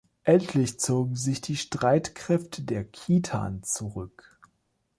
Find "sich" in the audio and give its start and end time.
1.15-1.41